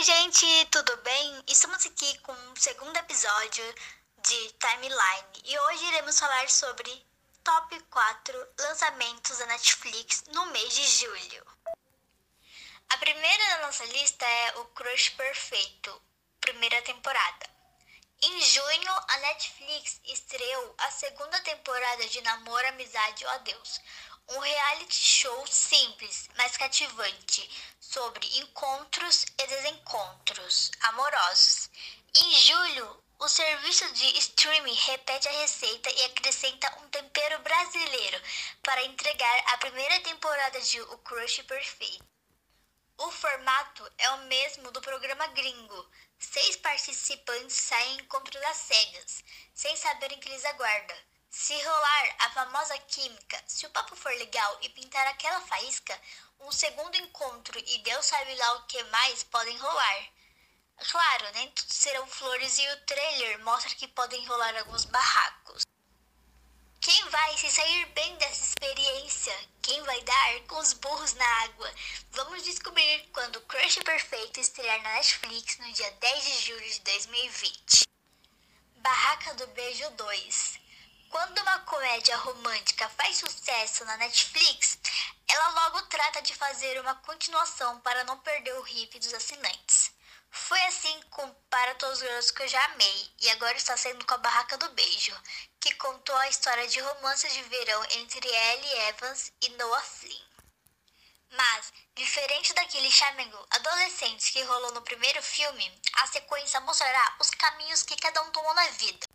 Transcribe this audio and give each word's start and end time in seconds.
Oi, 0.00 0.04
gente, 0.04 0.46
tudo 0.70 0.96
bem? 1.02 1.44
Estamos 1.46 1.84
aqui 1.84 2.18
com 2.20 2.32
o 2.32 2.52
um 2.52 2.56
segundo 2.56 2.96
episódio 2.96 3.74
de 4.16 4.52
Timeline 4.52 5.42
e 5.44 5.58
hoje 5.58 5.84
iremos 5.88 6.18
falar 6.18 6.48
sobre 6.48 7.06
top 7.44 7.78
4 7.90 8.48
lançamentos 8.60 9.36
da 9.36 9.44
Netflix 9.44 10.24
no 10.28 10.46
mês 10.52 10.74
de 10.74 10.86
julho. 10.86 11.46
A 12.88 12.96
primeira 12.96 13.48
da 13.50 13.66
nossa 13.66 13.84
lista 13.84 14.24
é 14.24 14.58
O 14.60 14.64
Crush 14.68 15.10
Perfeito, 15.10 16.02
primeira 16.40 16.80
temporada. 16.80 17.50
Em 18.22 18.40
junho, 18.40 18.92
a 19.06 19.18
Netflix 19.18 20.00
estreou 20.04 20.74
a 20.78 20.90
segunda 20.92 21.38
temporada 21.40 22.08
de 22.08 22.22
Namoro, 22.22 22.68
Amizade 22.68 23.26
ou 23.26 23.30
Adeus, 23.32 23.78
um 24.28 24.38
reality 24.38 24.94
show 24.94 25.46
simples, 25.46 26.28
mas 26.36 26.56
cativante, 26.56 27.50
sobre 27.80 28.26
encontros 28.38 29.24
e 29.38 29.46
desencontros 29.46 30.70
amorosos. 30.80 31.70
Em 32.14 32.32
julho, 32.42 33.04
o 33.18 33.28
serviço 33.28 33.92
de 33.92 34.18
streaming 34.18 34.72
repete 34.72 35.28
a 35.28 35.32
receita 35.32 35.90
e 35.90 36.04
acrescenta 36.06 36.78
um 36.80 36.88
tempero 36.88 37.38
brasileiro 37.40 38.22
para 38.62 38.84
entregar 38.84 39.44
a 39.48 39.58
primeira 39.58 40.00
temporada 40.00 40.60
de 40.60 40.80
O 40.80 40.98
Crush 40.98 41.42
Perfeito. 41.42 42.04
O 42.96 43.10
formato 43.10 43.90
é 43.98 44.10
o 44.10 44.18
mesmo 44.24 44.70
do 44.72 44.80
programa 44.80 45.26
gringo. 45.28 45.90
Seis 46.18 46.56
participantes 46.56 47.56
saem 47.56 47.94
em 47.94 48.00
encontro 48.00 48.38
das 48.40 48.56
cegas, 48.56 49.24
sem 49.54 49.74
saberem 49.76 50.20
que 50.20 50.28
lhes 50.28 50.44
aguarda. 50.44 50.96
Se 51.30 51.54
rolar 51.62 52.16
a 52.18 52.30
famosa 52.30 52.76
química, 52.76 53.40
se 53.46 53.64
o 53.64 53.70
papo 53.70 53.94
for 53.94 54.12
legal 54.16 54.58
e 54.62 54.68
pintar 54.68 55.06
aquela 55.06 55.40
faísca, 55.40 55.96
um 56.40 56.50
segundo 56.50 56.96
encontro 56.96 57.56
e 57.56 57.78
Deus 57.78 58.04
sabe 58.04 58.34
lá 58.34 58.54
o 58.54 58.66
que 58.66 58.82
mais 58.84 59.22
podem 59.22 59.56
rolar. 59.56 60.08
Claro, 60.90 61.30
nem 61.34 61.48
tudo 61.52 61.72
serão 61.72 62.04
flores 62.08 62.58
e 62.58 62.68
o 62.70 62.80
trailer 62.84 63.44
mostra 63.44 63.72
que 63.76 63.86
podem 63.86 64.26
rolar 64.26 64.58
alguns 64.58 64.84
barracos. 64.86 65.62
Quem 66.80 67.08
vai 67.10 67.38
se 67.38 67.48
sair 67.48 67.86
bem 67.90 68.16
dessa 68.16 68.46
experiência? 68.46 69.48
Quem 69.62 69.80
vai 69.84 70.00
dar 70.02 70.40
com 70.48 70.58
os 70.58 70.72
burros 70.72 71.14
na 71.14 71.42
água? 71.44 71.72
Vamos 72.10 72.42
descobrir 72.42 73.08
quando 73.12 73.36
o 73.36 73.42
Crush 73.42 73.78
Perfeito 73.84 74.40
estrear 74.40 74.82
na 74.82 74.94
Netflix 74.94 75.58
no 75.58 75.72
dia 75.74 75.92
10 75.92 76.24
de 76.24 76.38
julho 76.40 76.70
de 76.72 76.80
2020. 76.80 77.84
Barraca 78.78 79.34
do 79.34 79.46
Beijo 79.48 79.88
2 79.90 80.49
quando 81.10 81.40
uma 81.40 81.58
comédia 81.60 82.16
romântica 82.16 82.88
faz 82.90 83.16
sucesso 83.16 83.84
na 83.84 83.96
Netflix, 83.96 84.78
ela 85.28 85.48
logo 85.48 85.82
trata 85.82 86.22
de 86.22 86.34
fazer 86.34 86.80
uma 86.80 86.94
continuação 86.96 87.80
para 87.80 88.04
não 88.04 88.18
perder 88.20 88.54
o 88.54 88.66
hip 88.68 88.98
dos 88.98 89.12
assinantes. 89.12 89.90
Foi 90.30 90.62
assim 90.66 91.00
com 91.10 91.28
Para 91.50 91.74
Todos 91.74 92.00
os 92.00 92.30
que 92.30 92.42
eu 92.44 92.48
já 92.48 92.64
amei, 92.66 93.10
e 93.18 93.28
agora 93.30 93.56
está 93.56 93.76
sendo 93.76 94.06
com 94.06 94.14
a 94.14 94.18
Barraca 94.18 94.56
do 94.56 94.70
Beijo, 94.70 95.20
que 95.60 95.74
contou 95.74 96.16
a 96.16 96.28
história 96.28 96.68
de 96.68 96.78
romance 96.80 97.28
de 97.28 97.42
verão 97.42 97.84
entre 97.90 98.28
Ellie 98.28 98.78
Evans 98.88 99.32
e 99.40 99.48
Noah 99.50 99.82
Flynn. 99.82 100.30
Mas, 101.32 101.72
diferente 101.96 102.52
daquele 102.54 102.90
chamego 102.90 103.46
adolescente 103.50 104.32
que 104.32 104.42
rolou 104.42 104.72
no 104.72 104.82
primeiro 104.82 105.20
filme, 105.22 105.80
a 105.94 106.06
sequência 106.06 106.60
mostrará 106.60 107.16
os 107.20 107.30
caminhos 107.30 107.82
que 107.82 107.96
cada 107.96 108.22
um 108.22 108.30
tomou 108.30 108.54
na 108.54 108.66
vida. 108.68 109.09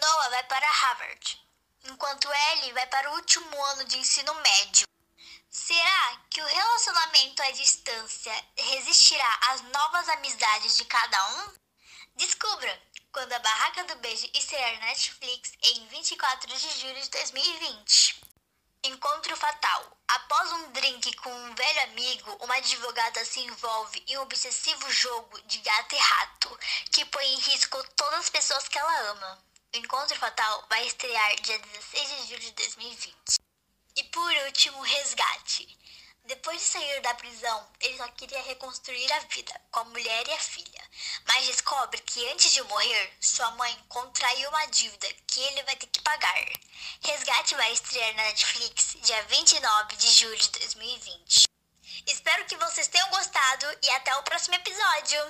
Noah 0.00 0.30
vai 0.30 0.42
para 0.44 0.66
Harvard, 0.66 1.46
enquanto 1.84 2.32
Ellie 2.32 2.72
vai 2.72 2.86
para 2.86 3.10
o 3.10 3.14
último 3.14 3.64
ano 3.66 3.84
de 3.84 3.98
ensino 3.98 4.34
médio. 4.34 4.86
Será 5.50 6.16
que 6.30 6.40
o 6.40 6.46
relacionamento 6.46 7.42
à 7.42 7.50
distância 7.50 8.32
resistirá 8.56 9.38
às 9.48 9.60
novas 9.62 10.08
amizades 10.08 10.76
de 10.76 10.84
cada 10.84 11.28
um? 11.30 11.54
Descubra 12.14 12.82
quando 13.12 13.32
a 13.32 13.38
Barraca 13.40 13.84
do 13.84 13.96
Beijo 13.96 14.30
estrear 14.32 14.78
na 14.80 14.86
Netflix 14.86 15.52
em 15.62 15.86
24 15.88 16.48
de 16.56 16.80
julho 16.80 17.02
de 17.02 17.10
2020. 17.10 18.20
Encontro 18.84 19.36
fatal. 19.36 19.98
Após 20.08 20.52
um 20.52 20.72
drink 20.72 21.14
com 21.16 21.30
um 21.30 21.54
velho 21.54 21.82
amigo, 21.82 22.36
uma 22.40 22.54
advogada 22.54 23.24
se 23.24 23.40
envolve 23.40 24.02
em 24.08 24.16
um 24.18 24.22
obsessivo 24.22 24.90
jogo 24.90 25.40
de 25.42 25.58
gato 25.58 25.94
e 25.94 25.98
rato 25.98 26.58
que 26.90 27.04
põe 27.04 27.26
em 27.34 27.40
risco 27.40 27.82
todas 27.96 28.20
as 28.20 28.30
pessoas 28.30 28.68
que 28.68 28.78
ela 28.78 29.10
ama. 29.10 29.44
O 29.72 29.76
Encontro 29.78 30.18
Fatal 30.18 30.66
vai 30.68 30.84
estrear 30.84 31.40
dia 31.42 31.56
16 31.56 32.08
de 32.08 32.28
julho 32.28 32.40
de 32.40 32.50
2020. 32.50 33.38
E 33.94 34.04
por 34.04 34.32
último, 34.46 34.82
Resgate. 34.82 35.78
Depois 36.24 36.60
de 36.60 36.66
sair 36.66 37.00
da 37.02 37.14
prisão, 37.14 37.68
ele 37.78 37.96
só 37.96 38.08
queria 38.08 38.42
reconstruir 38.42 39.12
a 39.12 39.20
vida 39.20 39.60
com 39.70 39.78
a 39.78 39.84
mulher 39.84 40.26
e 40.26 40.32
a 40.32 40.38
filha, 40.38 40.90
mas 41.24 41.46
descobre 41.46 42.00
que 42.00 42.28
antes 42.32 42.52
de 42.52 42.62
morrer, 42.64 43.16
sua 43.20 43.48
mãe 43.52 43.84
contraiu 43.88 44.48
uma 44.48 44.66
dívida 44.66 45.06
que 45.28 45.38
ele 45.38 45.62
vai 45.62 45.76
ter 45.76 45.86
que 45.86 46.02
pagar. 46.02 46.44
Resgate 47.02 47.54
vai 47.54 47.72
estrear 47.72 48.12
na 48.16 48.24
Netflix 48.24 48.96
dia 49.02 49.22
29 49.22 49.94
de 49.94 50.10
julho 50.10 50.36
de 50.36 50.48
2020. 50.48 51.48
Espero 52.08 52.44
que 52.46 52.56
vocês 52.56 52.88
tenham 52.88 53.08
gostado 53.10 53.66
e 53.82 53.90
até 53.90 54.16
o 54.16 54.24
próximo 54.24 54.56
episódio! 54.56 55.20